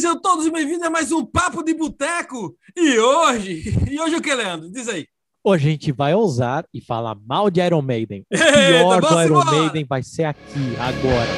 [0.00, 2.56] Sejam todos bem-vindos a mais um Papo de Boteco.
[2.74, 4.70] E hoje, e hoje o que, Leandro?
[4.72, 5.06] Diz aí.
[5.44, 8.24] Hoje a gente vai ousar e falar mal de Iron Maiden.
[8.32, 9.50] O Eita, pior do Iron embora.
[9.58, 11.30] Maiden vai ser aqui, agora.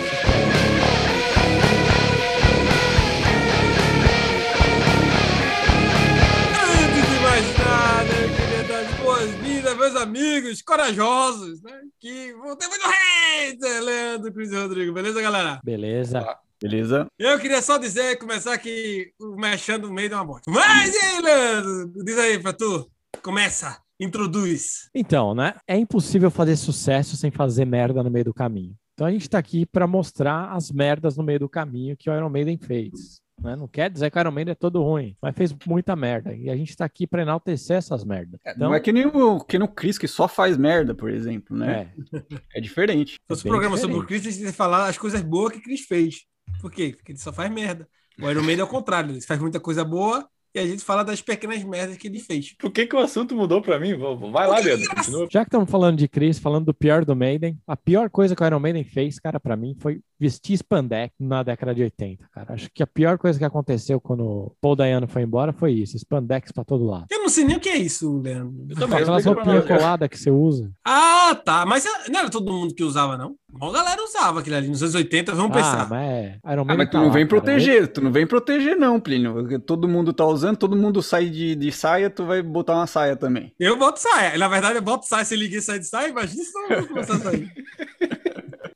[6.63, 11.81] Antes de mais nada, eu queria dar as boas-vindas, meus amigos corajosos, né?
[11.99, 14.93] Que vão ter muito hate, Leandro, Cris e Rodrigo.
[14.93, 15.61] Beleza, galera?
[15.65, 16.39] Beleza?
[16.63, 17.07] Beleza?
[17.19, 20.51] Eu queria só dizer, começar que o mexendo no meio de uma bosta.
[20.51, 22.05] Mas e aí, Leandro?
[22.05, 22.89] Diz aí pra tu.
[23.23, 24.89] Começa, introduz.
[24.95, 25.55] Então, né?
[25.67, 28.75] É impossível fazer sucesso sem fazer merda no meio do caminho.
[28.95, 32.15] Então a gente tá aqui pra mostrar as merdas no meio do caminho que o
[32.17, 33.21] Iron Maiden fez.
[33.41, 33.57] Né?
[33.57, 36.33] Não quer dizer que o Iron Maiden é todo ruim, mas fez muita merda.
[36.35, 38.39] E a gente tá aqui pra enaltecer essas merdas.
[38.47, 41.11] Então, não é que nem o, que nem o Chris que só faz merda, por
[41.11, 41.91] exemplo, né?
[42.13, 43.15] é, É, diferente.
[43.15, 44.23] Se fosse um programa sobre o diferente.
[44.23, 46.23] Chris, a gente ia falar as coisas boas que o Chris fez.
[46.61, 46.95] Por quê?
[46.97, 47.89] Porque ele só faz merda.
[48.21, 51.03] O Iron Maiden é o contrário, ele faz muita coisa boa e a gente fala
[51.03, 52.55] das pequenas merdas que ele fez.
[52.59, 53.95] Por que, que o assunto mudou pra mim?
[54.31, 55.27] Vai lá, Leandro, continua.
[55.31, 58.43] Já que estamos falando de Chris, falando do pior do Maiden, a pior coisa que
[58.43, 62.55] o Iron Maiden fez, cara, pra mim, foi vestir spandex na década de 80, cara.
[62.55, 65.99] Acho que a pior coisa que aconteceu quando o Paul Dayano foi embora foi isso,
[65.99, 67.07] spandex pra todo lado.
[67.11, 68.55] Eu não sei nem o que é isso, Leandro.
[68.71, 69.79] Eu também, Aquelas roupinhas nós.
[69.79, 70.71] coladas que você usa.
[70.87, 71.67] Ah, tá.
[71.67, 73.35] Mas não era todo mundo que usava, não.
[73.53, 74.69] Uma galera usava aquilo ali.
[74.69, 75.89] Nos anos 80, vamos Ah, pensar.
[75.91, 76.39] mas é.
[76.53, 77.41] Iron Ah, mas tu tá não lá, vem cara.
[77.43, 79.61] proteger, tu não vem proteger não, Plínio.
[79.61, 83.17] Todo mundo tá usando, todo mundo sai de, de saia, tu vai botar uma saia
[83.17, 83.53] também.
[83.59, 84.39] Eu boto saia.
[84.39, 85.25] Na verdade, eu boto saia.
[85.25, 87.51] Se liguei saia de saia, imagina se não começar a sair.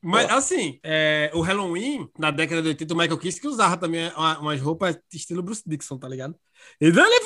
[0.09, 4.09] Mas, assim, é, o Halloween, na década de 80, o Michael Kiske que usava também
[4.15, 6.35] uma- umas roupas estilo Bruce Dixon, tá ligado?
[6.81, 7.21] E não ele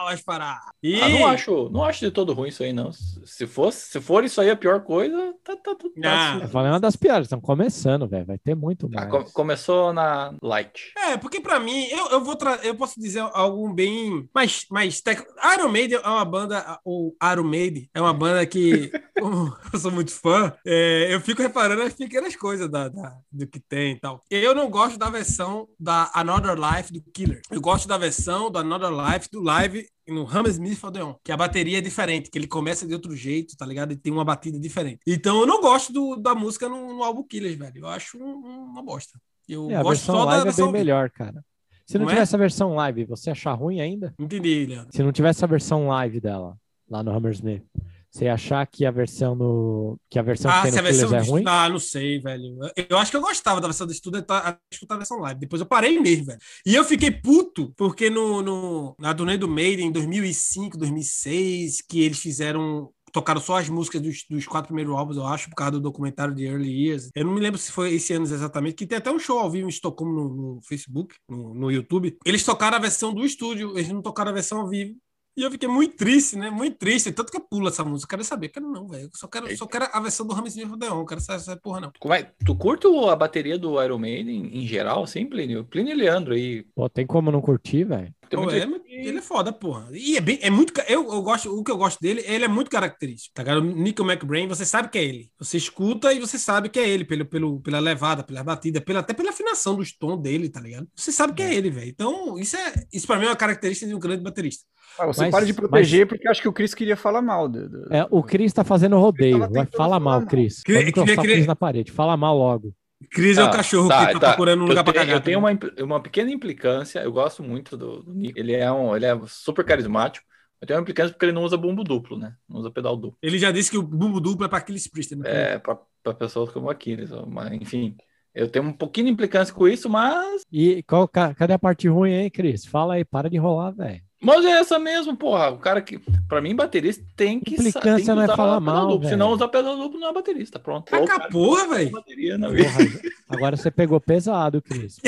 [0.00, 0.70] influenciou mal as paradas.
[0.82, 1.00] E...
[1.00, 2.92] Ah, não acho, não acho de todo ruim isso aí, não.
[2.92, 5.92] Se se fosse, se for isso aí a pior coisa, tá, tá tudo.
[6.04, 6.38] Ah.
[6.42, 8.26] Eu falei uma das piores, estão começando, velho.
[8.26, 9.10] Vai ter muito Tá, mais.
[9.10, 10.92] co- começou na light.
[10.96, 15.20] É, porque pra mim, eu, eu vou eu posso dizer algo bem mais, mais tec...
[15.56, 19.90] Iron Maiden é uma banda, ou Iron Maiden é uma banda que, como eu sou
[19.90, 24.00] muito fã, é, eu fico reparando as pequenas coisas da, da- do que tem e
[24.00, 24.22] tal.
[24.30, 27.40] Eu não gosto da versão da Another Life do Killer.
[27.50, 31.78] Eu gosto da versão do Another Life do live no Hammersmith Odeon, que a bateria
[31.78, 33.92] é diferente, que ele começa de outro jeito, tá ligado?
[33.92, 35.00] E tem uma batida diferente.
[35.06, 37.78] Então eu não gosto do- da música no, no álbum Killers, velho.
[37.78, 39.20] Eu acho um- uma bosta.
[39.48, 41.44] Eu É, a gosto só da é versão bem melhor, cara.
[41.86, 42.14] Se não, Não é?
[42.14, 44.14] tivesse a versão live, você achar ruim ainda?
[44.18, 44.92] Entendi, Leandro.
[44.94, 46.56] Se não tivesse a versão live dela,
[46.88, 47.64] lá no Hammersmith,
[48.10, 49.98] você achar que a versão no.
[50.10, 51.44] que a versão Ah, que tem no Killers versão é ruim?
[51.46, 52.58] Ah, não sei, velho.
[52.76, 55.38] Eu- Eu acho que eu gostava da versão do estudo até escutar a versão live.
[55.40, 56.38] Depois eu parei mesmo, velho.
[56.66, 62.00] E eu fiquei puto, porque no, no, na turnê do Maiden, em 2005, 2006, que
[62.02, 62.90] eles fizeram.
[63.12, 66.32] Tocaram só as músicas dos, dos quatro primeiros álbuns, eu acho, por causa do documentário
[66.32, 67.10] de Early Years.
[67.12, 69.50] Eu não me lembro se foi esse ano exatamente, que tem até um show ao
[69.50, 72.16] vivo em Estocolmo no, no Facebook, no, no YouTube.
[72.24, 74.94] Eles tocaram a versão do estúdio, eles não tocaram a versão ao vivo.
[75.40, 76.50] E eu fiquei muito triste, né?
[76.50, 77.10] Muito triste.
[77.12, 78.10] Tanto que eu pulo essa música.
[78.10, 78.50] Quero saber.
[78.50, 79.04] Quero não, velho.
[79.04, 81.02] Eu Só quero, só quero a versão do Rames Smith Odeon.
[81.06, 81.92] Quero essa, essa porra, não.
[81.98, 85.64] Como é, tu curte a bateria do Iron Maiden em geral, assim, Plínio?
[85.64, 86.62] Plínio e Leandro aí.
[86.74, 88.14] Pô, tem como não curtir, velho?
[88.30, 89.88] Tem muito- é, mas ele é foda, porra.
[89.92, 90.72] E é bem, é muito.
[90.88, 93.34] Eu, eu gosto, o que eu gosto dele, ele é muito característico.
[93.34, 93.58] Tá ligado?
[93.58, 95.28] O Nico McBrain, você sabe que é ele.
[95.38, 99.00] Você escuta e você sabe que é ele, pelo, pelo, pela levada, pela batida, pela,
[99.00, 100.86] até pela afinação dos tons dele, tá ligado?
[100.94, 101.88] Você sabe que é ele, velho.
[101.90, 102.72] Então, isso é.
[102.92, 104.64] Isso pra mim é uma característica de um grande baterista.
[104.98, 107.48] Ah, você Mas- para de proteger porque acho que o Chris queria falar mal.
[107.48, 109.38] Do, do- É, o Cris tá fazendo rodeio.
[109.48, 110.24] Vai falar mal.
[110.26, 110.62] Cris.
[110.62, 111.90] Queria- Cris na parede.
[111.92, 112.72] Fala mal logo.
[113.08, 114.26] Cris é o Ah, cachorro tá, que tá, tá.
[114.28, 115.16] procurando um lugar pra tenho, cagar.
[115.16, 115.46] eu tenho tá
[115.78, 117.00] uma, uma pequena implicância.
[117.00, 118.38] Eu gosto muito do, do Nico.
[118.38, 120.26] Ele é, um, ele é super carismático.
[120.60, 122.36] Eu tenho uma implicância porque ele não usa bumbo duplo, né?
[122.48, 123.18] Não usa pedal duplo.
[123.22, 125.16] Ele já disse que o bumbo duplo é pra Aquiles Priester.
[125.18, 125.54] né?
[125.54, 127.10] É, pra, pra pessoas como Aquiles.
[127.26, 127.96] Mas, enfim,
[128.34, 130.42] eu tenho um pouquinho de implicância com isso, mas.
[130.52, 132.66] E qual, ca- cadê a parte ruim aí, Cris?
[132.66, 134.02] Fala aí, para de enrolar, velho.
[134.22, 135.50] Mas é essa mesmo, porra.
[135.50, 135.98] O cara que.
[136.28, 137.54] Pra mim, baterista tem que.
[137.54, 139.08] Implicância tem que não é usar falar pedal mal, duplo.
[139.08, 139.36] Se não velho.
[139.36, 140.58] usar pedal duplo, não é baterista.
[140.58, 140.94] Pronto.
[140.94, 143.00] Ou o Taca cara a porra, que usa velho.
[143.28, 144.98] agora você pegou pesado, Cris.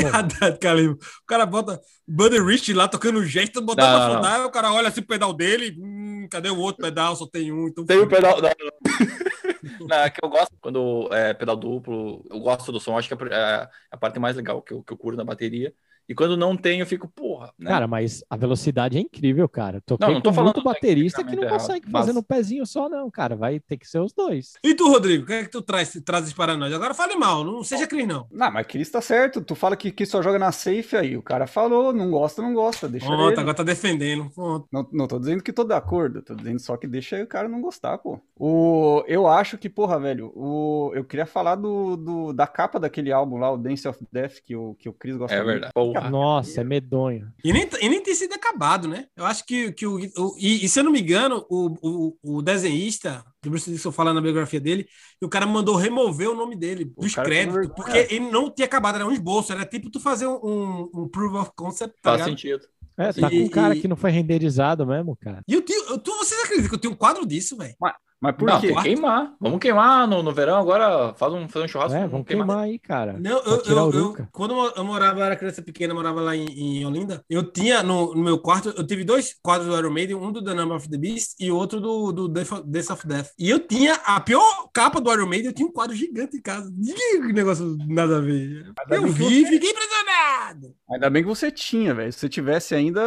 [1.21, 1.79] O cara bota
[2.09, 5.35] Buddy Rich lá tocando gesto, botando Não, pra fundar, o cara olha assim o pedal
[5.35, 7.15] dele, hum, cadê o outro pedal?
[7.15, 7.85] Só tem um, então.
[7.85, 8.41] Tem o pedal.
[8.41, 9.23] Não, não.
[9.89, 13.15] Não, é que eu gosto quando é pedal duplo, eu gosto do som, acho que
[13.15, 15.73] é a, a parte mais legal que eu, que eu curto na bateria.
[16.13, 17.71] E quando não tem, eu fico, porra, né?
[17.71, 19.81] Cara, mas a velocidade é incrível, cara.
[19.85, 22.15] Toquei Não, não tô com falando muito baterista que não tecnicamente consegue errado, fazer mas-
[22.17, 23.35] no pezinho só, não, cara.
[23.37, 24.53] Vai ter que ser os dois.
[24.63, 26.73] E tu, Rodrigo, o que é que tu traz, trazes para nós?
[26.73, 28.27] Agora fale mal, não seja Cris, não.
[28.31, 29.41] Não, mas Chris tá certo.
[29.43, 31.17] Tu fala que, que só joga na safe aí.
[31.17, 32.89] O cara falou, não gosta, não gosta.
[32.89, 33.41] Deixa Pronto, ele.
[33.41, 34.31] agora tá defendendo.
[34.35, 34.67] Pronto.
[34.71, 37.49] Não, não tô dizendo que tô de acordo, tô dizendo só que deixa o cara
[37.49, 38.21] não gostar, pô.
[38.39, 43.13] O, eu acho que, porra, velho, o, eu queria falar do, do- da capa daquele
[43.13, 45.73] álbum lá, o Dance of Death, que o, que o Chris gosta É verdade.
[45.73, 46.02] Porra.
[46.11, 47.33] Nossa, é medonho.
[47.45, 49.07] E nem, e nem tem sido acabado, né?
[49.17, 49.97] Eu acho que, que o.
[49.97, 51.77] o- e, e se eu não me engano, o,
[52.23, 54.87] o, o desenhista, do Bruce Dixon fala na biografia dele,
[55.21, 58.51] e o cara mandou remover o nome dele dos cara tem créditos, porque ele não
[58.51, 61.95] tinha acabado, era um esboço, era tipo tu fazer um, um, um proof of concept,
[62.03, 62.29] tá Faz ligado?
[62.31, 62.67] sentido.
[62.97, 65.43] É, tá com E- um cara e- que não foi renderizado mesmo, cara.
[65.49, 67.75] E eu tenho, eu, tu, vocês acreditam que eu tenho um quadro disso, velho?
[68.23, 68.69] Mas por não, quê?
[68.69, 69.35] tem que queimar.
[69.41, 71.13] Vamos queimar no, no verão agora.
[71.15, 71.97] Faz um, fazer um churrasco.
[71.99, 73.17] É, vamos queimar aí, cara.
[73.19, 76.87] Não, eu, eu, eu- quando eu morava, eu era criança pequena, morava lá em, em
[76.87, 80.31] Olinda, eu tinha no, no meu quarto, eu tive dois quadros do Iron Maiden, um
[80.31, 83.31] do The Number of the Beast e outro do, do Death, of- Death of Death.
[83.39, 86.41] E eu tinha a pior capa do Iron Maiden, eu tinha um quadro gigante em
[86.41, 86.73] casa.
[86.73, 88.73] Que negócio nada a ver.
[88.79, 90.75] Ainda Eu vi e você- fiquei impressionado.
[90.91, 92.13] Ainda bem que você tinha, velho.
[92.13, 93.03] Se você tivesse ainda,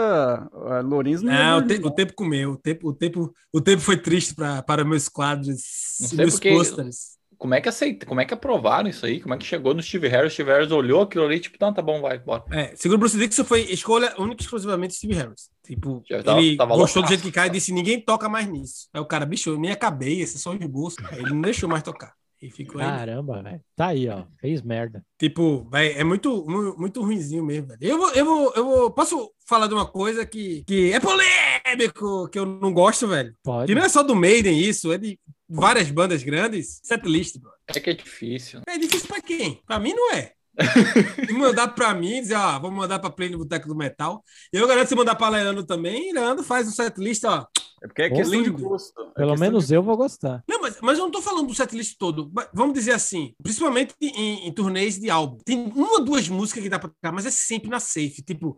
[0.51, 3.61] a Lourenço não ia Não, o, te- o tempo comeu, o tempo, o tempo, o
[3.61, 5.61] tempo foi triste pra, para meus quadros,
[6.01, 7.15] Não sei meus porque- pôsteres.
[7.37, 8.05] Como é que aceita?
[8.05, 9.19] Como é que aprovaram isso aí?
[9.19, 10.31] Como é que chegou no Steve Harris?
[10.31, 12.45] Steve Harris olhou aquilo ali, tipo, não, tá bom, vai, bora.
[12.49, 15.49] É, segundo o Bruce Dixon, foi escolha única e exclusivamente de Steve Harris.
[15.65, 17.07] Tipo, tava- ele tava gostou do loucaço.
[17.09, 18.87] jeito que cai e disse: ninguém toca mais nisso.
[18.93, 20.95] Aí o cara, bicho, eu nem acabei, esse é só esboço.
[21.11, 22.13] Aí ele não deixou mais tocar.
[22.41, 22.87] E ficou aí.
[22.87, 23.61] Caramba, velho.
[23.75, 24.23] Tá aí, ó.
[24.39, 25.03] Fez merda.
[25.17, 27.79] Tipo, véi, é muito, mu- muito ruinzinho mesmo, velho.
[27.81, 28.91] Eu vou, eu vou, eu vou.
[28.91, 33.33] Posso falar de uma coisa que, que é polêmico, que eu não gosto, velho?
[33.43, 33.67] Pode.
[33.67, 36.79] Que não é só do Maiden isso, é de várias bandas grandes.
[36.83, 37.51] Setlist, bro.
[37.67, 38.61] É que é difícil.
[38.67, 39.61] É difícil pra quem?
[39.65, 40.31] Pra mim não é.
[41.29, 44.23] e mandar pra mim, dizer, ó, vamos mandar pra Play no Boteco do Metal.
[44.53, 47.45] E eu garanto se mandar pra Leandro também, Leandro faz um setlist, ó.
[47.85, 48.63] É porque é questão de lindo.
[48.67, 48.99] gosto.
[48.99, 50.43] É Pelo menos de- eu vou gostar.
[50.49, 52.31] Não, mas, mas eu não tô falando do setlist todo.
[52.33, 55.37] Mas Vamos dizer assim, principalmente em, em turnês de álbum.
[55.45, 58.23] Tem uma, duas músicas que dá pra tocar, mas é sempre na safe.
[58.25, 58.57] Tipo,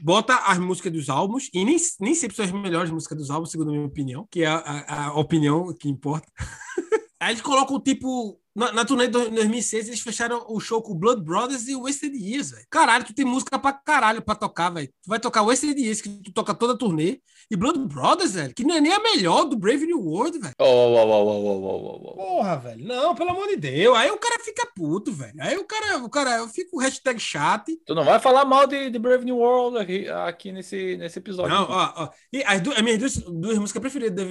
[0.00, 3.50] bota as músicas dos álbuns, e nem, nem sempre são as melhores músicas dos álbuns,
[3.50, 6.26] segundo a minha opinião, que é a, a- a opinião que importa.
[7.20, 11.22] Aí eles colocam, tipo, na, na turnê de 2006, eles fecharam o show com Blood
[11.22, 12.66] Brothers e Wasted Years, velho.
[12.68, 14.88] Caralho, tu tem música pra caralho pra tocar, velho.
[14.88, 18.52] Tu vai tocar Wasted Years, que tu toca toda a turnê, e Blood Brothers, velho,
[18.52, 20.54] que não é nem a melhor do Brave New World, velho.
[20.58, 22.14] Oh, oh, oh, oh, oh, oh, oh.
[22.16, 22.84] Porra, velho.
[22.84, 23.96] Não, pelo amor de Deus.
[23.96, 25.34] Aí o cara fica puto, velho.
[25.38, 27.64] Aí o cara, o cara, eu fico hashtag chat.
[27.86, 31.54] Tu não vai falar mal de, de Brave New World aqui, aqui nesse, nesse episódio.
[31.54, 32.08] Não, ó, ó.
[32.32, 34.26] E as, duas, as minhas duas, duas músicas preferidas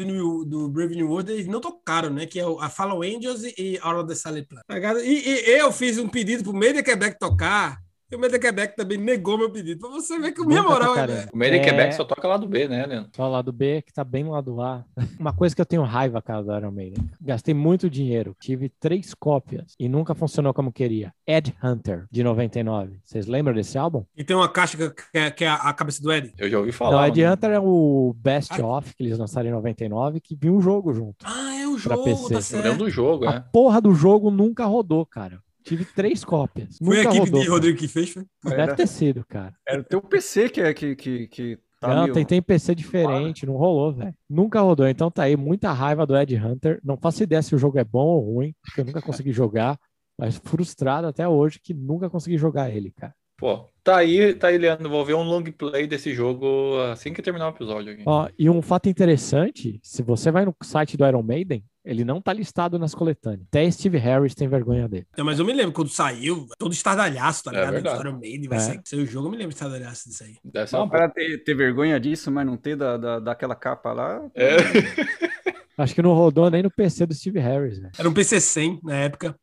[0.45, 2.25] do Brave New, World, eles não tocaram, né?
[2.25, 4.61] Que é a Follow Angels e Out of the Silent Plan.
[4.67, 4.99] Tá ligado?
[4.99, 7.77] E, e eu fiz um pedido pro Media Quebec tocar.
[8.09, 9.81] E o Media Quebec também negou meu pedido.
[9.81, 11.27] Pra você ver que minha moral é.
[11.33, 11.63] O Made in É.
[11.65, 13.09] Quebec só toca lá do B, né, Leandro?
[13.13, 14.85] Só lá do B, que tá bem lá do A.
[15.19, 17.03] Uma coisa que eu tenho raiva, cara, do Iron Maiden.
[17.19, 18.33] Gastei muito dinheiro.
[18.39, 21.13] Tive três cópias e nunca funcionou como queria.
[21.27, 22.97] Ed Hunter, de 99.
[23.03, 24.05] Vocês lembram desse álbum?
[24.15, 26.33] E tem uma caixa que, é, que é a, cabeça do Ed.
[26.37, 27.09] Eu já ouvi Não, falar.
[27.09, 27.33] Ed mano.
[27.33, 28.65] Hunter é o Best Ah.
[28.77, 31.25] Of que eles lançaram em 99, que viu um jogo junto.
[31.25, 32.33] Ah, é o Pra jogo, PC.
[32.33, 32.63] tá certo.
[32.63, 33.39] lembro do jogo, A é.
[33.51, 35.39] porra do jogo nunca rodou, cara.
[35.63, 36.77] Tive três cópias.
[36.77, 37.39] Foi a nunca equipe rodou.
[37.41, 37.55] de cara.
[37.55, 38.25] Rodrigo que fez, foi?
[38.43, 39.53] Deve Era, ter sido, cara.
[39.67, 43.45] era o teu PC que, é- que, que, que tá não, meio- tentei PC diferente,
[43.45, 44.13] não rolou, velho.
[44.29, 44.87] Nunca rodou.
[44.87, 46.79] Então tá aí, muita raiva do Ed Hunter.
[46.83, 49.77] Não faço ideia se o jogo é bom ou ruim, porque eu nunca consegui jogar.
[50.17, 53.13] Mas frustrado até hoje que nunca consegui jogar ele, cara.
[53.37, 54.89] Pô, tá aí, tá aí, Leandro.
[54.89, 58.03] Vou ver um long play desse jogo assim que terminar o episódio aqui.
[58.05, 62.21] Ó, e um fato interessante, se você vai no site do Iron Maiden, ele não
[62.21, 63.47] tá listado nas coletâneas.
[63.47, 65.07] Até Steve Harris tem vergonha dele.
[65.17, 67.71] Não, mas eu me lembro quando saiu, todo estardalhaço, tá É ligado?
[67.71, 67.99] verdade.
[68.01, 68.61] Iron Maiden vai É.
[68.61, 70.67] sair seu jogo, eu me lembro de estardalhaço disso aí.
[70.67, 74.21] Ser Não, para ter, ter vergonha disso, mas não ter da, da, daquela capa lá.
[74.35, 74.57] É.
[75.77, 77.91] Acho que não rodou nem no PC do Steve Harris, velho.
[77.97, 79.35] Era um PC 100 na época.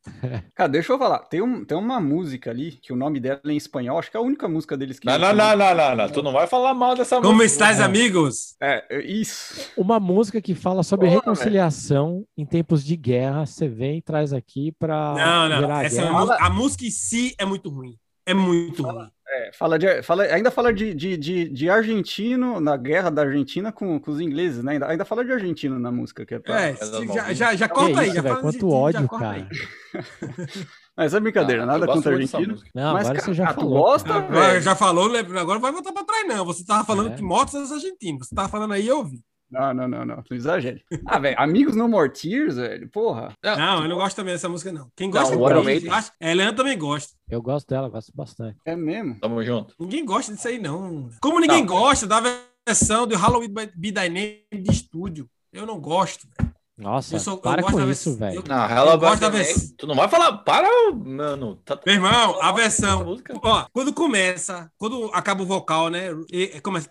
[0.53, 1.21] Cara, deixa eu falar.
[1.21, 4.17] Tem, um, tem uma música ali, que o nome dela é em espanhol, acho que
[4.17, 5.07] é a única música deles que.
[5.07, 6.09] Não, não, não, não, não, não.
[6.09, 7.45] Tu não vai falar mal dessa Como música.
[7.45, 7.85] estás, é.
[7.85, 8.57] amigos?
[8.61, 9.71] É, é isso.
[9.77, 14.33] Uma música que fala sobre Porra, reconciliação em tempos de guerra, você vem e traz
[14.33, 15.81] aqui pra Não, não.
[15.81, 16.09] Essa é
[16.41, 17.97] a música em si é muito ruim.
[18.27, 19.09] É muito ruim.
[19.37, 23.73] É, fala de, fala, ainda fala de, de, de, de argentino, na guerra da Argentina
[23.73, 24.73] com, com os ingleses, né?
[24.75, 26.25] Ainda, ainda fala de argentino na música.
[26.25, 26.67] Que é pra...
[26.67, 26.77] É, é
[27.15, 28.07] já, já, já corta aí.
[28.09, 29.49] isso, Já de quanto já ódio, cara.
[30.97, 32.63] Mas é brincadeira, Ah, nada contra dessa argentino.
[32.73, 33.83] Não, Mas, agora cara, você já ah, tu falou.
[33.83, 34.61] gosta, Agora, velho?
[34.63, 36.45] já falou, agora não vai voltar pra trás, não.
[36.45, 37.15] Você tava falando É.
[37.17, 38.29] que mortos são os argentinos.
[38.29, 39.21] Você tava falando aí, eu ouvi.
[39.55, 40.17] Não, não, não, não.
[40.17, 40.85] Não exagere.
[41.07, 42.89] Ah, velho, Amigos No More Tears, velho.
[42.91, 43.33] Porra.
[43.43, 44.91] Não, eu não gosto também dessa música, não.
[44.97, 45.91] Quem gosta Não, Maiden.
[45.91, 47.15] Acho- É, Leandro também gosta.
[47.29, 48.59] Eu gosto dela, gosto bastante.
[48.65, 49.19] É mesmo.
[49.21, 49.75] Tamo junto.
[49.79, 51.09] Ninguém gosta disso aí, não.
[51.21, 51.67] Como ninguém Não.
[51.67, 52.21] gosta da
[52.67, 55.29] versão do Halloween Be Thy Name de estúdio.
[55.53, 56.27] Eu não gosto.
[56.39, 56.54] velho.
[56.77, 58.37] Nossa, Eu sou- eu para gosto com da isso, velho.
[58.37, 60.39] eu- Não, Eu gosto vers- Tu não vai falar.
[60.39, 61.57] Para, mano.
[61.65, 61.79] Tá...
[61.87, 63.05] Meu irmão, a Essa versão.
[63.05, 63.39] música.
[63.41, 66.09] Ó, quando começa, quando acaba o vocal, né?
[66.33, 66.91] E e começa.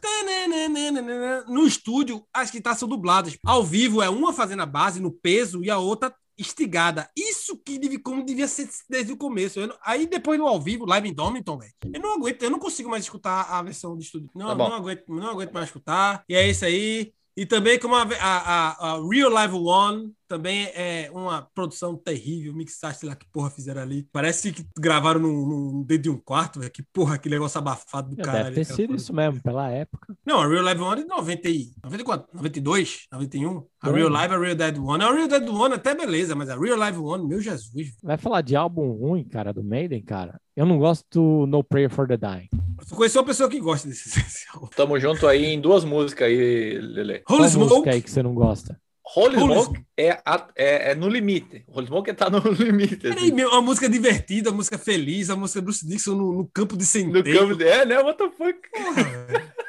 [1.47, 3.37] No estúdio, as guitarras são dubladas.
[3.45, 7.09] Ao vivo é uma fazendo a base no peso e a outra instigada.
[7.15, 9.59] Isso que devia, como devia ser desde o começo.
[9.59, 11.71] Eu não- aí depois no ao vivo, live em Dominton, velho.
[11.93, 14.29] Eu não aguento, eu não consigo mais escutar a versão de estúdio.
[14.33, 16.23] Não, Tá não, aguento, não aguento mais escutar.
[16.27, 17.11] E é isso aí.
[17.35, 22.99] E também como a, a, a- Real Live One também é uma produção terrível, mixagem,
[22.99, 24.07] sei lá que porra fizeram ali.
[24.11, 26.71] Parece que gravaram num, num dentro de um quarto, velho.
[26.71, 28.43] Que porra, que negócio abafado do cara.
[28.45, 30.15] deve ter sido isso mesmo, pela época.
[30.25, 31.71] Não, a Real Live One é de 90 e...
[31.83, 33.63] 94, 92, 91.
[33.81, 34.09] A Real.
[34.09, 35.03] Live, a Real Dead One.
[35.03, 37.93] A Real Dead One até beleza, mas a Real Live One, meu Jesus.
[38.01, 40.39] Vai falar de álbum ruim, cara, do Maiden, cara.
[40.55, 42.49] Eu não gosto do No Prayer for the Dying.
[42.89, 44.69] Eu conheci uma pessoa que gosta desse essencial.
[44.75, 47.13] Tamo junto aí em duas músicas aí, Lele.
[47.29, 47.73] Holy Qual Smoke.
[47.73, 48.79] música aí que você não gosta?
[49.15, 51.63] Holy Holy Smoke é, a- é, é no limite.
[51.67, 52.95] Holy Smoke tá no limite.
[52.97, 53.31] Peraí, assim.
[53.33, 56.83] meu, uma música divertida, uma música feliz, a música Bruce Dixon no, no campo de
[56.83, 57.39] No centeio.
[57.39, 57.67] campo de...
[57.67, 57.99] É, né?
[57.99, 58.59] What the fuck?
[58.71, 59.01] Porra.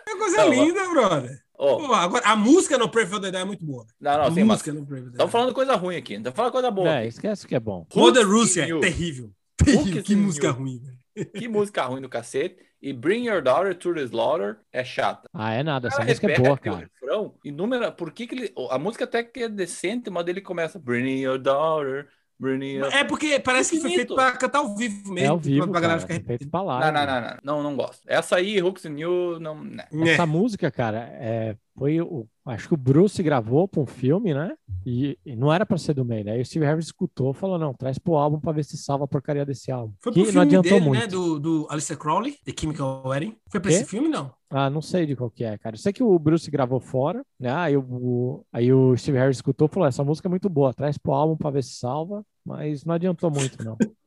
[0.09, 1.38] É coisa Não, linda, brother.
[1.56, 3.85] Ó, Porra, agora, a música no Pray for the Dead é muito boa.
[4.00, 6.14] não, A não, mas música no Pray for the estamos falando coisa ruim aqui.
[6.14, 6.88] Estamos falando coisa boa.
[6.88, 7.09] É, aqui.
[7.09, 7.87] esquece o que é bom.
[7.92, 9.30] Russia in é terrível.
[9.56, 10.02] Terrível.
[10.02, 11.30] Que in música ruim, velho.
[11.33, 12.56] Que música ruim do cacete.
[12.84, 15.26] E Bring Your Daughter to the Slaughter é chata.
[15.32, 15.88] Ah, é nada.
[15.88, 16.90] Essa Cara, música é boa, cara.
[17.00, 17.90] refrão número.
[17.92, 18.54] Por que, que ele.
[18.68, 20.78] A música até que é decente, mas ele começa.
[20.78, 22.08] Bring your daughter.
[22.38, 22.92] Bring your.
[22.92, 25.26] É porque parece que foi feito pra cantar ao vivo mesmo.
[25.26, 26.12] É ao vivo, pra galera cara.
[26.12, 26.80] ficar é feito pra lá.
[26.80, 28.02] Não, não, não, não, não, não gosto.
[28.06, 29.64] Essa aí, Hooks and You, não.
[29.64, 29.86] né.
[29.90, 30.10] É.
[30.10, 32.28] Essa música, cara, é, foi o.
[32.46, 34.54] Acho que o Bruce gravou pra um filme, né?
[34.84, 36.34] E, e não era pra ser do Maiden.
[36.34, 39.08] Aí o Steve Harris escutou falou: não, traz pro álbum pra ver se salva a
[39.08, 39.94] porcaria desse álbum.
[40.02, 41.00] Foi pro que filme não adiantou dele, muito.
[41.00, 41.06] né?
[41.06, 43.34] Do, do Alistair Crowley, The Chemical Wedding.
[43.48, 43.68] Foi Quê?
[43.68, 44.30] esse filme, não?
[44.50, 45.74] Ah, não sei de qual que é, cara.
[45.74, 47.50] Eu sei que o Bruce gravou fora, né?
[47.50, 50.98] Aí o, aí o Steve Harris escutou e falou: essa música é muito boa, traz
[50.98, 52.22] pro álbum pra ver se salva.
[52.44, 53.76] Mas não adiantou muito, não.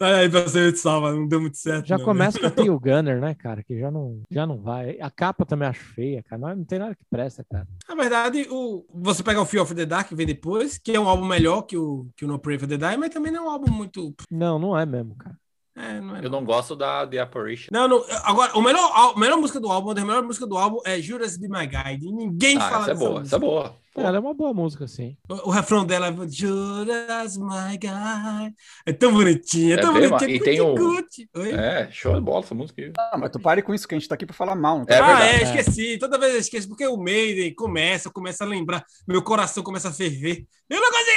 [0.00, 1.86] Aí pra ser de salva, não deu muito certo.
[1.86, 2.50] Já não, começa né?
[2.50, 3.62] tem o Gunner, né, cara?
[3.62, 4.98] Que já não, já não vai.
[5.00, 6.40] A capa também acho feia, cara.
[6.40, 7.66] Não, não tem nada que presta, cara.
[7.88, 11.00] Na verdade, o, você pega o Fear of the Dark, que vem depois, que é
[11.00, 13.44] um álbum melhor que o, que o No Pray for the Die, mas também não
[13.44, 14.14] é um álbum muito.
[14.30, 15.36] Não, não é mesmo, cara.
[15.78, 16.24] É, não é.
[16.24, 17.68] Eu não gosto da The Apparition.
[17.70, 20.56] Não, não, agora, o melhor, a melhor música do álbum, uma das melhores músicas do
[20.56, 22.06] álbum é Judas Be My Guide.
[22.08, 23.36] E ninguém Ah, fala essa é boa, essa música.
[23.36, 23.76] é boa.
[23.96, 25.16] Pô, Ela é uma boa música, sim.
[25.26, 28.54] O, o refrão dela é Judas My Guide.
[28.84, 30.60] É tão bonitinha, é É tão ma- e tem.
[30.60, 31.50] Oi?
[31.52, 32.92] É, show de bola essa música aí.
[32.98, 34.80] Ah, mas tu pare com isso, que a gente tá aqui pra falar mal.
[34.80, 35.16] Não É tá?
[35.18, 35.96] ah, é, esqueci.
[35.98, 39.88] Toda vez eu esqueço, porque o Maiden começa, eu começo a lembrar, meu coração começa
[39.88, 40.44] a ferver.
[40.68, 41.10] Eu não consigo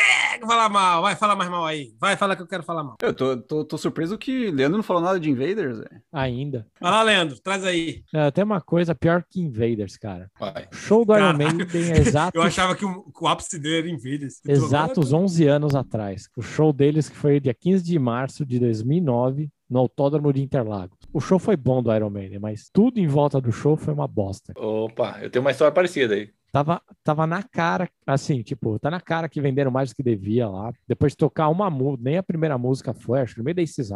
[0.47, 1.01] falar mal.
[1.01, 1.93] Vai, fala mais mal aí.
[1.99, 2.95] Vai, fala que eu quero falar mal.
[3.01, 6.01] Eu tô, tô, tô surpreso que Leandro não falou nada de Invaders, velho.
[6.11, 6.67] Ainda.
[6.79, 8.03] Vai lá, Leandro, traz aí.
[8.13, 10.29] É, tem uma coisa pior que Invaders, cara.
[10.39, 10.67] Vai.
[10.71, 11.33] O show do Iron.
[11.33, 14.41] Maiden é exato, Eu achava que o, que o ápice dele era Invaders.
[14.47, 16.29] exatos 11 anos atrás.
[16.35, 20.97] O show deles que foi dia 15 de março de 2009 no Autódromo de Interlagos.
[21.13, 24.07] O show foi bom do Iron Maiden, mas tudo em volta do show foi uma
[24.07, 24.53] bosta.
[24.57, 26.31] Opa, eu tenho uma história parecida aí.
[26.51, 30.47] Tava, tava na cara, assim, tipo, tá na cara que venderam mais do que devia
[30.47, 30.73] lá.
[30.87, 33.61] Depois de tocar uma música, nem a primeira música foi, acho que no meio da
[33.61, 33.89] Aces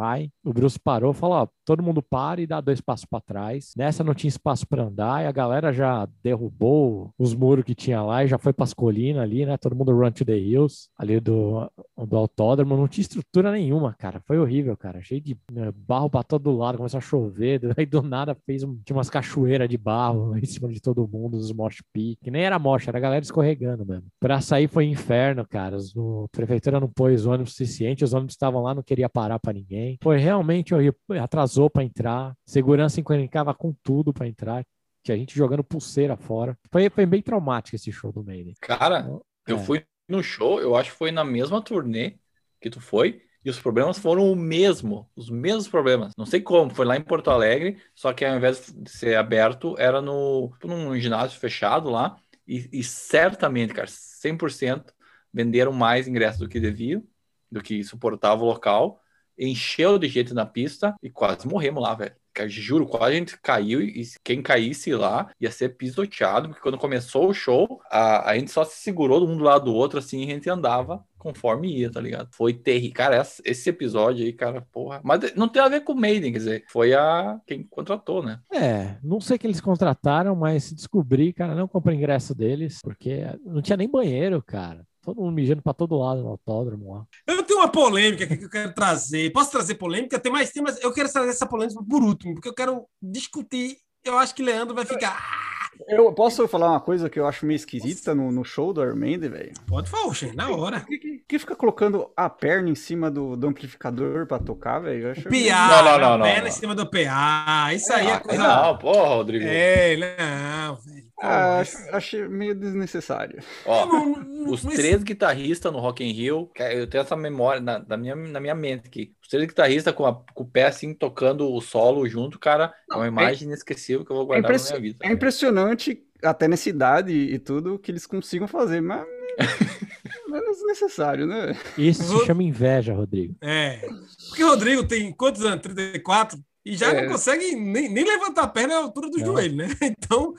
[0.44, 3.72] o Bruce parou e falou: ó, todo mundo para e dá dois passos pra trás.
[3.76, 8.02] Nessa não tinha espaço pra andar e a galera já derrubou os muros que tinha
[8.02, 9.56] lá e já foi pras colinas ali, né?
[9.56, 12.76] Todo mundo run to the hills, ali do, do autódromo.
[12.76, 14.20] Não tinha estrutura nenhuma, cara.
[14.26, 15.02] Foi horrível, cara.
[15.02, 17.60] Cheio de né, barro pra todo lado, começou a chover.
[17.76, 21.36] Aí do nada fez um, tinha umas cachoeiras de barro em cima de todo mundo,
[21.36, 24.06] os mosh que nem era mosh, era a galera escorregando mesmo.
[24.20, 25.76] Pra sair foi inferno, cara.
[25.96, 29.52] O- a prefeitura não pôs ônibus suficiente, os ônibus estavam lá, não queria parar pra
[29.52, 29.98] ninguém.
[30.02, 30.94] Foi realmente horrível.
[31.20, 34.64] Atrasou pra entrar, segurança encrencava com tudo pra entrar.
[35.02, 36.56] Que a gente jogando pulseira fora.
[36.72, 38.54] Foi, foi bem traumático esse show do Maiden.
[38.60, 39.06] Cara,
[39.46, 39.58] eu É.
[39.58, 42.14] fui no show, eu acho que foi na mesma turnê
[42.60, 46.12] que tu foi, e os problemas foram o mesmo, os mesmos problemas.
[46.16, 49.74] Não sei como, foi lá em Porto Alegre, só que ao invés de ser aberto,
[49.78, 54.92] era no num ginásio fechado lá, e, e certamente, cara, 100%
[55.32, 57.02] venderam mais ingressos do que deviam,
[57.50, 59.00] do que suportava o local,
[59.38, 62.14] encheu de gente na pista e quase morremos lá, velho.
[62.48, 67.28] Juro, quase a gente caiu e quem caísse lá ia ser pisoteado, porque quando começou
[67.28, 70.30] o show, a, a gente só se segurou um do lado do outro assim e
[70.30, 72.28] a gente andava conforme ia, tá ligado?
[72.32, 72.94] Foi terrível.
[72.96, 75.00] Cara, essa- esse episódio aí, cara, porra.
[75.02, 78.40] Mas não tem a ver com o Maiden, quer dizer, foi a quem contratou, né?
[78.52, 83.22] É, não sei que eles contrataram, mas se descobrir, cara, não comprei ingresso deles, porque
[83.44, 84.86] não tinha nem banheiro, cara.
[85.04, 87.06] Todo mundo mijando pra todo lado no autódromo lá.
[87.26, 89.30] Eu tenho uma polêmica que eu quero trazer.
[89.32, 90.18] Posso trazer polêmica?
[90.18, 90.82] Tem mais temas.
[90.82, 93.76] Eu quero trazer essa polêmica por último, porque eu quero discutir.
[94.02, 95.53] Eu acho que Leandro vai ficar.
[95.88, 98.82] "Ah, Eu posso falar uma coisa que eu acho meio esquisita no, no show do
[98.82, 99.52] Iron Maiden, velho?
[99.66, 100.80] Pode falar, Oxê, na hora.
[100.80, 105.14] Que, que, que fica colocando a perna em cima do, do amplificador pra tocar, velho?
[105.14, 106.48] PA, Não, não, não, não, perna não.
[106.48, 107.72] em cima do PA.
[107.74, 108.42] Isso aí é Ah, coisa.
[108.42, 109.44] não, porra, Rodrigo.
[109.46, 111.04] É, não, velho.
[111.22, 111.62] Ah,
[111.92, 113.42] achei meio desnecessário.
[113.64, 117.60] Ó, Não, não, os três guitarristas no Rock in Rio, que eu tenho essa memória
[117.62, 119.14] na, da minha, na minha mente aqui.
[119.34, 122.94] Os três guitarristas com, a- com o pé assim, tocando o solo junto, cara, é
[122.94, 125.04] uma imagem inesquecível que eu vou guardar impressi- na minha vida.
[125.06, 129.04] É impressionante, até nessa idade e tudo, que eles consigam fazer, mas
[130.28, 131.56] não é desnecessário, né?
[131.76, 133.34] Isso se chama inveja, Rodrigo.
[133.40, 133.80] É.
[134.28, 135.60] Porque o Rodrigo tem quantos anos?
[135.62, 136.38] 34?
[136.66, 137.02] E já É.
[137.02, 139.26] não consegue nem, nem levantar a perna à altura do Não.
[139.26, 139.66] joelho, né?
[140.04, 140.32] Então,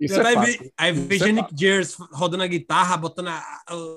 [0.00, 0.46] Isso já é vai fato.
[0.46, 3.42] ver, aí Isso vê é Janik Jers rodando a guitarra, botando a,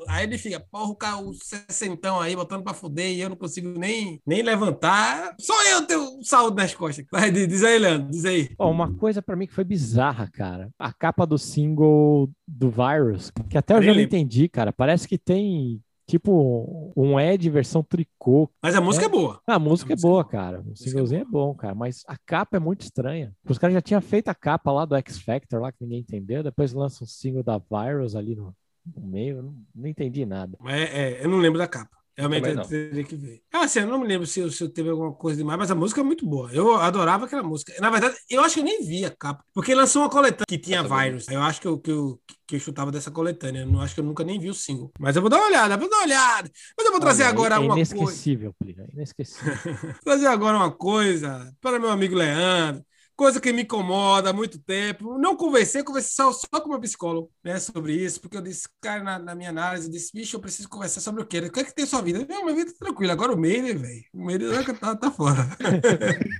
[0.07, 3.35] Aí ele fica, porra, o cara, o sessentão aí, botando pra fuder, e eu não
[3.35, 5.33] consigo nem, nem levantar.
[5.39, 7.05] Só eu tenho saúde nas costas.
[7.11, 8.49] Vai, diz aí, Leandro, diz aí.
[8.57, 10.69] Ó, uma coisa pra mim que foi bizarra, cara.
[10.77, 14.71] A capa do single do Virus, que até eu já não entendi, cara.
[14.73, 18.49] Parece que tem tipo um Ed versão tricô.
[18.61, 19.11] Mas a música é, É.
[19.11, 19.39] boa.
[19.45, 20.25] Ah, a música A é música boa, é boa.
[20.25, 20.61] cara.
[20.61, 21.75] O é singlezinho é bom, cara.
[21.75, 23.33] Mas a capa é muito estranha.
[23.47, 26.41] Os caras já tinham feito a capa lá do X Factor, lá que ninguém entendeu.
[26.43, 28.55] Depois lança um single da Virus ali no,
[28.97, 29.41] no meio.
[29.43, 30.57] Não, não entendi nada.
[30.59, 31.95] Mas é, eu não lembro da capa.
[32.19, 33.41] Realmente eu teria que ver.
[33.53, 35.71] Ah, assim, eu não me lembro se, eu- se eu teve alguma coisa demais, mas
[35.71, 36.51] a música é muito boa.
[36.51, 37.73] Eu adorava aquela música.
[37.79, 40.57] Na verdade, eu acho que eu nem vi a capa, porque lançou uma coletânea que
[40.57, 41.27] tinha é Virus.
[41.29, 43.61] Eu acho que eu, que, eu, que eu chutava dessa coletânea.
[43.61, 44.91] Eu não acho que eu nunca nem vi o single.
[44.99, 46.51] Mas eu vou dar uma olhada, vou dar uma olhada.
[46.77, 47.81] Mas eu vou trazer Olha, agora é uma coisa.
[47.81, 48.83] inesquecível, Plínio.
[48.83, 49.53] É inesquecível.
[50.03, 52.83] Trazer agora uma coisa para meu amigo Leandro.
[53.19, 55.17] Coisa que me incomoda há muito tempo.
[55.17, 59.03] Não conversei, conversei só, só com meu psicólogo né, sobre isso, porque eu disse, cara,
[59.03, 61.39] na, na minha análise, eu disse, bicho, eu preciso conversar sobre o quê?
[61.39, 62.25] O que é que tem sua vida?
[62.29, 63.11] Não, minha vida tá tranquila.
[63.11, 64.03] Agora o Meire, velho.
[64.13, 64.45] O Meire
[64.79, 65.45] tá, tá fora.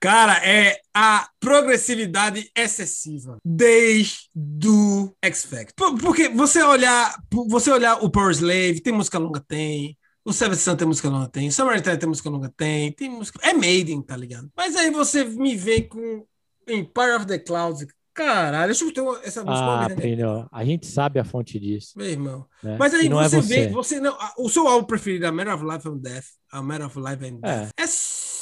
[0.00, 5.74] cara, é a progressividade excessiva desde do X Factor.
[5.76, 7.16] Por- Porque você olhar,
[7.48, 9.96] você olhar o Power Slave, tem música longa, tem.
[10.26, 11.46] O Seven Sun tem música longa, tem.
[11.46, 12.90] O Summertime tem música longa, tem.
[12.90, 13.38] Tem música.
[13.42, 14.50] É Maiden, tá ligado?
[14.56, 16.26] Mas aí você me vem com
[16.68, 17.86] Empire of the Clouds.
[18.12, 19.94] Caralho, deixa eu ter essa música Ah, né?
[19.94, 21.92] Plínio, a gente sabe a fonte disso.
[21.96, 22.46] Meu irmão.
[22.62, 22.76] né?
[22.78, 23.70] Mas aí você, é vê, você.
[23.70, 26.98] você não, o seu álbum preferido, a Matter of Life and Death, a Matter of
[26.98, 27.86] Life and Death, é,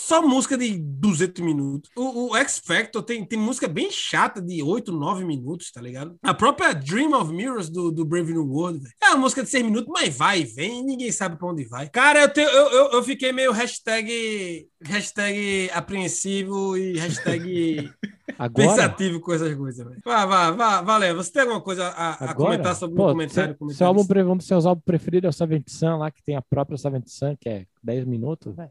[0.05, 1.91] só música de 200 minutos.
[1.97, 6.17] O, o X Factor tem, tem música bem chata de 8, 9 minutos, tá ligado?
[6.23, 9.49] A própria Dream of Mirrors do, do Brave New World, velho, é uma música de
[9.49, 11.89] 6 minutos, mas vai e vem, e ninguém sabe pra onde vai.
[11.89, 17.91] Cara, eu, tenho, eu, eu, eu fiquei meio hashtag, hashtag apreensivo e hashtag
[18.39, 20.01] Agora, pensativo com essas coisas, velho.
[20.05, 21.17] Vá, vá, vá, valeu.
[21.17, 23.57] Você tem alguma coisa a, a comentar sobre pô, o comentário?
[23.59, 26.37] seu, seu álbum, um dos seus álbuns preferidos é o Seventh Sun, lá que tem
[26.37, 28.71] a própria Seventh Sun, que é 10 minutos, velho.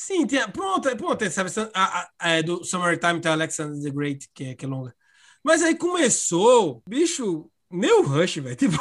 [0.00, 3.82] Sim, tem, pronto, é- pronto, é, sabe, a, a, a, é do Summertime tem Alexander
[3.82, 4.94] the Great, que é, que é longa.
[5.42, 8.54] Mas aí começou, bicho, nem o Rush, velho.
[8.56, 8.78] Tipo,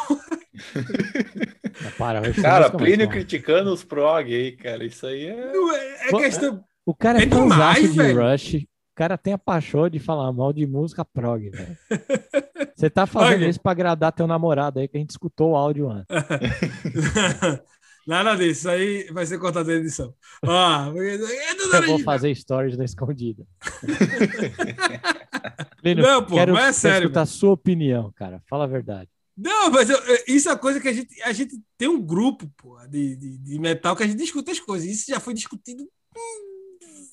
[1.97, 4.85] Para, Rush, Cara, Plínio criticando os prog aí, cara.
[4.85, 5.51] Isso aí é.
[5.53, 6.63] não é, é Pô, questão.
[6.85, 8.21] O cara é, É demais, de velho.
[8.21, 8.53] Rush.
[8.55, 11.77] O cara tem a paixão de falar mal de música prog, velho.
[12.75, 13.49] Você tá fazendo Olha.
[13.49, 16.05] isso pra agradar teu namorado aí, que a gente escutou o áudio antes.
[18.07, 20.13] Nada disso, isso aí vai ser cortado da edição.
[20.45, 23.45] Ó, é Eu vou fazer stories na escondida.
[25.81, 28.41] Plínio, Não, pô, quero, mas é sério, escutar a sua opinião, cara.
[28.49, 29.09] Fala a verdade.
[29.35, 32.49] Não, mas eu- isso é uma coisa que a gente, a gente tem um grupo
[32.57, 34.89] pô, de, de, de metal que a gente discute as coisas.
[34.89, 35.83] Isso já foi discutido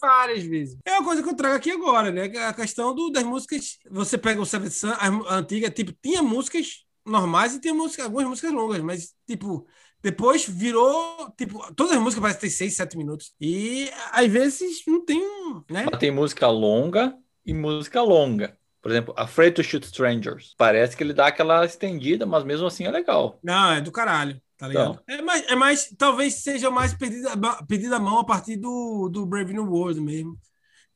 [0.00, 0.78] várias vezes.
[0.84, 2.26] É uma coisa que eu trago aqui agora, né?
[2.28, 3.78] é A questão do, das músicas.
[3.90, 8.26] Você pega o Seventh Sun, a antiga, tipo, tinha músicas normais e tinha música, algumas
[8.26, 9.66] músicas longas, mas, tipo,
[10.04, 13.32] depois virou, tipo, todas as músicas parecem ter 6, 7 minutos.
[13.40, 15.86] E às vezes não tem um, né?
[15.98, 18.54] Tem música longa e música longa.
[18.82, 20.54] Por exemplo, Afraid to Shoot Strangers.
[20.58, 23.38] Parece que ele dá aquela estendida, mas mesmo assim é legal.
[23.42, 25.00] Não, é do caralho, tá ligado?
[25.08, 27.30] É, mais, é mais, talvez seja mais perdida,
[27.66, 30.38] perdida a mão a partir do, do Brave New World mesmo.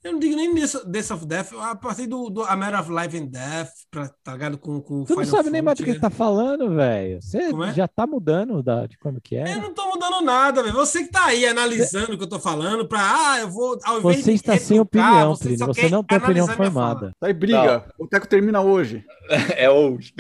[0.05, 2.91] Eu não digo nem Death Death of Death, a partir do, do A Matter of
[2.93, 4.57] Life and Death, pra, tá ligado?
[4.57, 7.21] Com, com o Tu não Final sabe nem mais do que ele tá falando, velho.
[7.21, 7.73] Você é?
[7.75, 9.55] já tá mudando da, de como que é.
[9.55, 10.75] Eu não tô mudando nada, velho.
[10.77, 13.77] Você que tá aí analisando o que eu tô falando, pra, ah, eu vou.
[13.85, 17.13] Ao invés Você de está sem opinião, você Você quer não tem opinião formada.
[17.19, 17.85] Tá aí briga.
[17.99, 19.05] O Teco termina hoje.
[19.59, 20.15] É hoje.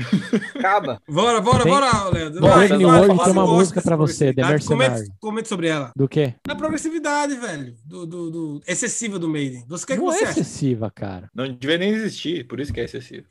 [0.54, 1.00] Acaba.
[1.08, 2.40] Bora, bora, Tem- bora, Leandro.
[2.76, 4.66] New World fala tem uma música dessa pra você, The progressividade.
[4.66, 5.18] Comente, Mercenary.
[5.20, 5.92] comente sobre ela.
[5.96, 6.34] Do quê?
[6.46, 9.64] A progressividade, velho, do, do, do- excessiva do Maiden.
[9.68, 10.40] Você quer que não você é acha?
[10.40, 11.30] excessiva, cara.
[11.34, 13.26] Não devia nem existir, por isso que é excessivo.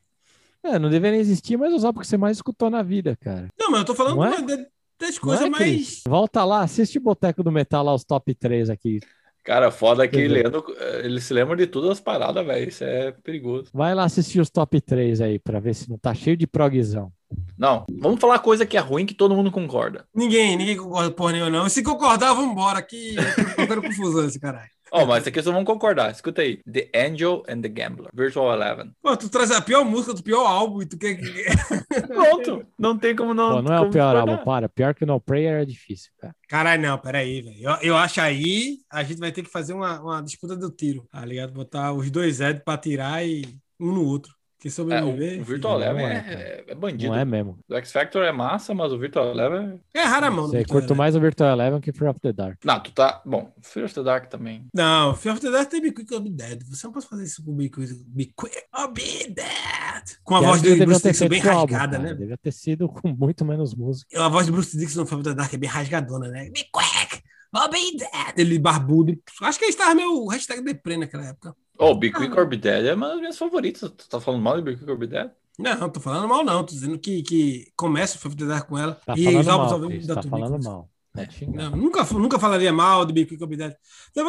[0.64, 3.48] É, não deveria existir, mas usar porque você mais escutou na vida, cara.
[3.60, 4.42] Não, mas eu tô falando é?
[4.42, 4.68] de-
[5.00, 6.02] das coisas é, mais.
[6.08, 9.00] Volta lá, assiste o Boteco do Metal lá, os top 3 aqui.
[9.44, 12.68] Cara, foda que eh, ele se lembra de todas as paradas, velho.
[12.68, 13.70] Isso é perigoso.
[13.74, 17.14] Vai lá assistir os top 3 aí, pra ver se não tá cheio de progzão.
[17.58, 20.06] Não, vamos falar coisa que é ruim que todo mundo concorda.
[20.14, 21.70] Ninguém, ninguém concorda porra nenhuma, não.
[21.70, 23.16] Se concordar, vamos embora aqui.
[23.58, 24.70] Eu tô confusão esse caralho.
[24.92, 26.12] Ó, mas isso aqui só vamos concordar.
[26.12, 26.62] Escuta aí.
[26.72, 28.10] The Angel and the Gambler.
[28.14, 28.92] Virtual Eleven.
[29.02, 31.24] Pô, tu traz a pior música do pior álbum e tu quer que.
[32.08, 32.66] Pronto.
[32.78, 33.56] Não tem como não.
[33.56, 34.70] Pô, não é o pior álbum, para.
[34.70, 36.36] Pior que No Prayer é difícil, cara.
[36.48, 37.58] Caralho, não, peraí, velho.
[37.60, 41.08] Eu, eu acho aí a gente vai ter que fazer uma, uma disputa do tiro,
[41.12, 41.54] tá ligado?
[41.54, 43.44] Botar os dois Ed pra tirar e
[43.80, 44.37] um no outro.
[44.70, 45.42] Que É, o, sobreviver.
[45.42, 47.12] o Virtual Não Eleven é, é, é, é bandido.
[47.12, 47.60] Não é mesmo.
[47.70, 49.80] O X Factor é massa, mas o Virtual Eleven.
[49.94, 50.48] é rara mão.
[50.48, 52.58] Você curto mais o Virtual Eleven que Fear of the Dark.
[52.64, 53.22] Não, tu tá.
[53.26, 54.68] Bom, Fear of the Dark também.
[54.74, 56.64] Não, Fear of the Dead tem Be Quick or Be Dead.
[56.70, 60.18] Você não pode fazer isso com Be Quick, Be Quick or Be Dead.
[60.24, 62.14] Com a Que voz do Bruce ter Dixon bem rasgada, né?
[62.14, 64.08] Devia ter sido com muito menos música.
[64.24, 66.46] A voz do Bruce Dixon no Fear of the Dark é bem rasgadona, né?
[66.50, 67.22] Be Quick
[67.56, 68.38] or Be Dead.
[68.38, 69.18] Ele barbudo.
[69.42, 71.56] Acho que ele estava meio hashtag deprê naquela época.
[71.80, 73.90] Oh, Be Quick or Be Dead é uma das minhas favoritas.
[73.92, 75.30] Tu tá falando mal de Be Quick or Be Dead?
[75.60, 76.64] Não, não tô falando mal, não.
[76.64, 78.94] Tô dizendo que, que começa o the Dark com ela.
[79.06, 80.90] Tá e falando os álbuns ao vivo da tá falando mal.
[81.14, 81.70] Pode xingar.
[81.72, 83.74] Não, nunca, nunca falaria mal de Be Quick or Be Dead.
[84.16, 84.26] Eu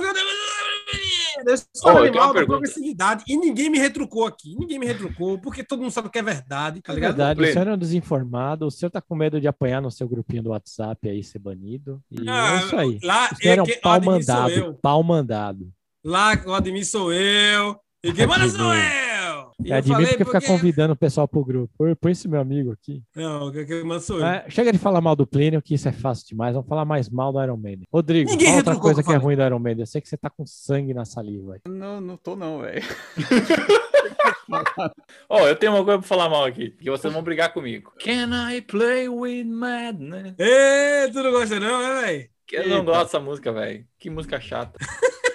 [1.40, 4.56] Oh, falaria eu tenho uma mal da progressividade e ninguém me retrucou aqui.
[4.58, 7.16] Ninguém me retrucou, porque todo mundo sabe que é verdade, tá É ligado?
[7.16, 10.08] verdade, o senhor é um desinformado, o senhor tá com medo de apanhar no seu
[10.08, 12.02] grupinho do WhatsApp aí, ser banido.
[12.10, 12.98] E Ah, é isso aí.
[13.04, 15.70] Lá, O senhor é um que- pau mandado, pau mandado.
[16.04, 17.76] Lá, o Ademir sou eu.
[18.02, 19.48] E quem manda sou eu.
[19.64, 21.74] E É eu mim falei porque fica convidando o pessoal pro grupo.
[22.00, 23.02] Põe, esse meu amigo aqui.
[23.14, 24.26] Não, quem manda sou eu.
[24.26, 26.54] É, chega de falar mal do Plínio, que isso é fácil demais.
[26.54, 27.84] Vamos falar mais mal do Iron Maiden.
[27.92, 29.82] Rodrigo, Ninguém outra coisa que que é ruim do Iron Maiden.
[29.82, 31.54] Eu sei que você tá com sangue na saliva.
[31.54, 31.60] aí.
[31.66, 32.82] Não, não tô não, velho.
[35.28, 37.92] Ó, eu tenho uma coisa pra falar mal aqui, que vocês vão brigar comigo.
[37.98, 40.34] Can I play with madness?
[40.38, 42.28] Ê, tu não gosta não, é, velho?
[42.50, 43.84] Eu não gosto dessa música, velho.
[43.98, 44.78] Que música chata.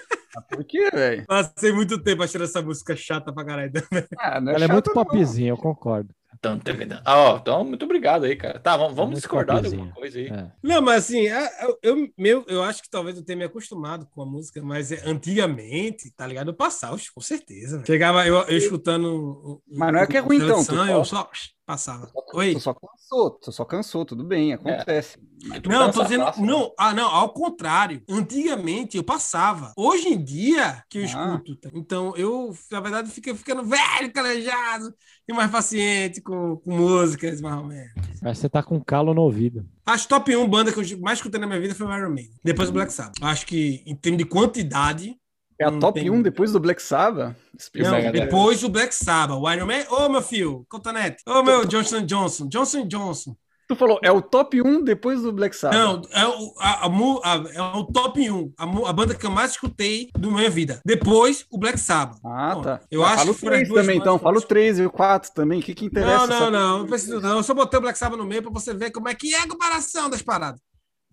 [0.49, 1.25] Por quê, velho?
[1.25, 3.71] Passei muito tempo achando essa música chata pra caralho.
[4.19, 6.13] Ah, não Ela é muito popzinha, eu concordo.
[6.35, 6.59] Então?
[7.05, 8.59] Ah, ó, então, muito obrigado aí, cara.
[8.59, 10.27] Tá, vamos, vamos Muito discordar de alguma coisa aí.
[10.27, 10.51] É.
[10.61, 14.21] Não, mas assim, eu, eu, meu, eu acho que talvez eu tenha me acostumado com
[14.21, 16.49] a música, mas é, antigamente, tá ligado?
[16.49, 17.77] Eu passava, com certeza.
[17.77, 17.87] velho.
[17.87, 19.61] Chegava eu, eu escutando.
[19.71, 20.57] Mas não é que é ruim, então,
[20.89, 21.29] Eu só- só
[21.65, 22.09] passava.
[22.33, 22.53] Oi?
[22.53, 25.17] Tu só cansou, tu só cansou, tudo bem, acontece.
[25.61, 26.23] Tu Não, cansa tô dizendo.
[26.25, 26.47] fácil, né?
[26.51, 28.01] Não, ah, não, ao contrário.
[28.09, 29.71] Antigamente eu passava.
[29.77, 31.05] Hoje em dia que eu Ah.
[31.05, 31.55] escuto.
[31.57, 31.69] tá?
[31.73, 34.93] Então eu, na verdade, fico ficando velho, calejado
[35.27, 37.91] e mais paciente com, com músicas, mais ou menos.
[38.21, 39.65] Mas você tá com calo no ouvido.
[39.85, 42.33] As top 1 banda que eu mais escutei na minha vida foi o Iron Maiden.
[42.43, 43.15] Depois o Black Sabbath.
[43.21, 45.17] Acho que em termos de quantidade.
[45.59, 47.35] É a Não top tem- 1 depois do Black Sabbath?
[47.75, 49.37] E o Não, depois o Black Sabbath.
[49.39, 49.83] O Iron Man.
[49.89, 51.23] Ô, meu filho, Cotonete.
[51.27, 52.47] Ô, meu Johnson Johnson.
[52.47, 53.35] Johnson Johnson.
[53.65, 55.79] Tu falou, é o top 1 depois do Black Sabbath.
[55.79, 58.51] Não, é o, a, a a- é o top 1.
[58.57, 60.81] A, a banda que eu mais escutei da minha vida.
[60.85, 62.17] Depois o Black Sabbath.
[62.25, 62.81] Ah, Bom, tá.
[62.91, 64.19] eu Ah, acho Fala o que as 3 duas também, então.
[64.19, 65.59] Fala o que eu 3 e o 4 também.
[65.59, 66.27] O que que interessa?
[66.27, 67.37] Não, não, não, não preciso não.
[67.37, 69.39] Eu só botei o Black Sabbath no meio pra você ver como é que é
[69.39, 70.59] a comparação das paradas.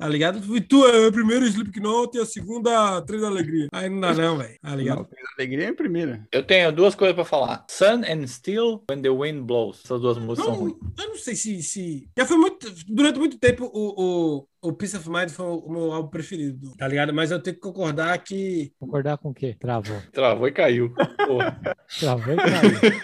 [0.01, 0.57] Tá ligado?
[0.57, 3.69] E tu é a primeira Slipknot e a segunda Três da Alegria.
[3.71, 4.59] Aí não dá não, velho.
[4.63, 4.97] Tá ligado?
[5.01, 5.09] Não,
[5.39, 6.27] Alegria é em primeira.
[6.33, 7.67] Eu tenho duas coisas pra falar.
[7.69, 9.83] Sun and Steel, When the Wind Blows.
[9.85, 10.77] Essas duas músicas são Não, ruins.
[10.99, 12.09] eu não sei se, se.
[12.17, 12.67] Já foi muito.
[12.89, 16.75] Durante muito tempo o, o, o Peace of Mind foi o meu álbum preferido.
[16.79, 17.13] Tá ligado?
[17.13, 18.73] Mas eu tenho que concordar que.
[18.81, 19.55] Concordar com o quê?
[19.61, 19.99] Travou.
[20.13, 20.95] Travou e caiu.
[21.27, 21.61] Porra.
[22.01, 23.01] Travou e caiu.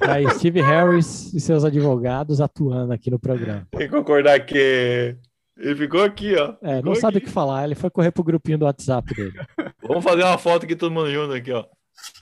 [0.00, 3.66] Aí, Steve Harris e seus advogados atuando aqui no programa.
[3.70, 5.16] Tem que concordar que
[5.56, 6.54] ele ficou aqui, ó.
[6.62, 7.26] É, Ficou não sabe o aqui.
[7.26, 9.34] que falar, ele foi correr pro grupinho do WhatsApp dele.
[9.82, 11.64] Vamos fazer uma foto aqui todo mundo junto aqui, ó.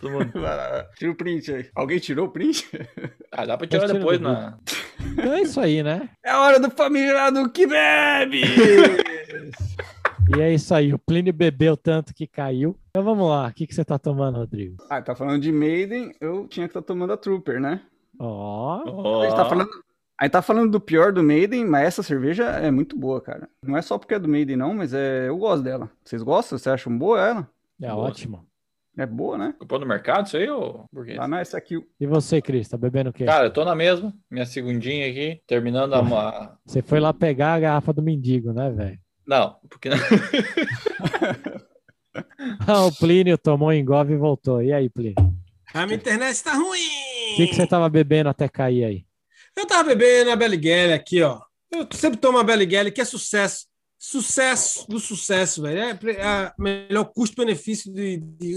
[0.00, 0.32] Todo mundo.
[0.98, 1.66] Tira o print aí.
[1.74, 2.68] Alguém tirou o print?
[3.34, 4.58] Ah, dá pra tirar tira depois na.
[5.00, 6.06] Então é isso aí, né?
[6.22, 8.42] É a hora do familiarado que bebe!
[10.36, 12.76] E é isso aí, o Plínio bebeu tanto que caiu.
[12.90, 14.76] Então vamos lá, o que, que você tá tomando, Rodrigo?
[14.90, 17.80] ah, tá falando de Maiden, eu tinha que estar tomando a Trooper, né?
[18.18, 19.22] Ó, Ó.
[19.22, 19.70] A gente tá falando...
[20.22, 23.48] Aí tá falando do pior do Maiden, mas essa cerveja é muito boa, cara.
[23.66, 25.28] Não é só porque é do Maiden, não, mas é...
[25.28, 25.90] eu gosto dela.
[26.04, 26.56] Vocês gostam?
[26.56, 27.50] Vocês acham boa ela?
[27.82, 28.04] é Boa.
[28.04, 28.46] ótimo.
[28.96, 29.52] É boa, né?
[29.58, 31.14] Comprou no mercado isso aí ou por quê?
[31.14, 31.84] Lá na SQ.
[31.98, 33.24] E você, Cris, tá bebendo o quê?
[33.24, 36.56] Cara, eu tô na mesma, minha segundinha aqui, terminando a.
[36.64, 39.00] Você foi lá pegar a garrafa do mendigo, né, velho?
[39.26, 39.88] Não, porque
[42.64, 44.62] Ah, o Plínio tomou um engove e voltou.
[44.62, 45.16] E aí, Plínio?
[45.74, 46.78] A minha internet tá ruim.
[47.32, 49.04] O que, que você tava bebendo até cair aí?
[49.72, 51.40] Eu tava bebendo a Belly aqui, ó.
[51.70, 53.66] Eu sempre tomo a Belly que é sucesso.
[53.98, 55.78] Sucesso do sucesso, velho.
[55.80, 57.90] É pre- a melhor custo-benefício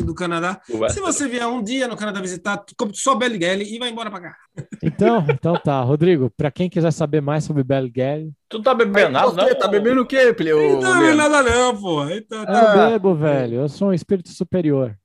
[0.03, 0.59] do Canadá.
[0.89, 3.37] Se você vier um dia no Canadá visitar, tu compra só Belly
[3.75, 4.35] e vai embora pra cá.
[4.83, 5.79] Então, então tá.
[5.81, 9.55] Rodrigo, pra quem quiser saber mais sobre Bell Galley, Tu tá bebendo nada, não?
[9.55, 10.73] tá bebendo o quê, Plio?
[10.73, 12.09] Não tá bebendo nada não, pô.
[12.09, 13.59] Então, eu tá- bebo, velho.
[13.61, 14.97] Eu sou um espírito superior.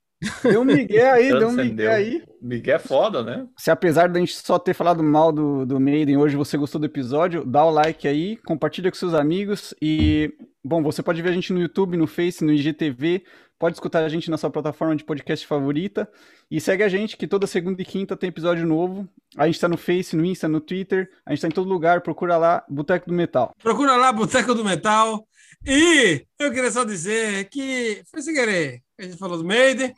[0.42, 2.22] Deu um migué aí, deu um migué aí.
[2.42, 3.46] Miguel é foda, né?
[3.56, 6.86] Se apesar da gente só ter falado mal do, do Maiden hoje, você gostou do
[6.86, 10.32] episódio, dá o like aí, compartilha com seus amigos e,
[10.64, 13.24] bom, você pode ver a gente no YouTube, no Face, no IGTV,
[13.60, 16.10] Pode escutar a gente na sua plataforma de podcast favorita.
[16.50, 19.06] E segue a gente, que toda segunda e quinta tem episódio novo.
[19.36, 21.10] A gente tá no Face, no Insta, no Twitter.
[21.26, 22.00] A gente tá em todo lugar.
[22.00, 23.54] Procura lá, Boteco do Metal.
[23.62, 25.28] Procura lá, Boteco do Metal.
[25.66, 28.80] E eu queria só dizer que foi sem querer.
[28.98, 29.92] A gente falou do Maiden.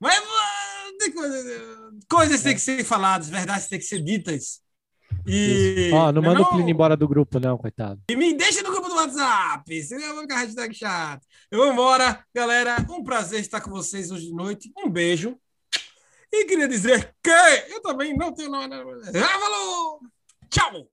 [0.00, 0.20] Mas
[2.08, 4.60] coisas têm que ser faladas, verdades têm que ser ditas.
[5.26, 5.90] E.
[5.92, 8.00] Ó, não manda não, o Plínio embora do grupo, não, coitado.
[8.08, 11.26] E me deixa no grupo do WhatsApp, senão eu vou ficar hashtag chato.
[11.50, 12.76] Eu vou embora, galera.
[12.90, 14.70] Um prazer estar com vocês hoje de noite.
[14.76, 15.36] Um beijo.
[16.32, 17.30] E queria dizer que
[17.70, 18.76] eu também não tenho nada.
[18.76, 20.00] Ah, falou!
[20.50, 20.88] Tchau!